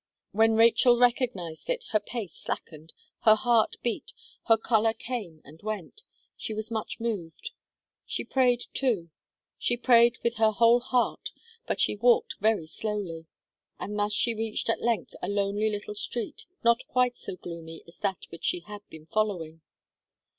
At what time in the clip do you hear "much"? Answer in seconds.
6.71-6.99